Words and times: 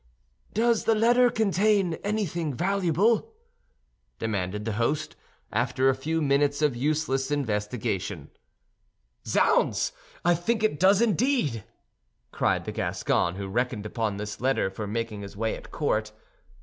"Does 0.55 0.85
the 0.85 0.95
letter 0.95 1.29
contain 1.29 1.93
anything 2.03 2.55
valuable?" 2.55 3.33
demanded 4.17 4.65
the 4.65 4.71
host, 4.71 5.15
after 5.51 5.89
a 5.89 5.93
few 5.95 6.23
minutes 6.23 6.63
of 6.63 6.75
useless 6.75 7.29
investigation. 7.29 8.31
"Zounds! 9.27 9.91
I 10.25 10.33
think 10.33 10.63
it 10.63 10.79
does 10.79 11.03
indeed!" 11.03 11.65
cried 12.31 12.65
the 12.65 12.71
Gascon, 12.71 13.35
who 13.35 13.47
reckoned 13.47 13.85
upon 13.85 14.17
this 14.17 14.41
letter 14.41 14.71
for 14.71 14.87
making 14.87 15.21
his 15.21 15.37
way 15.37 15.55
at 15.55 15.69
court. 15.69 16.11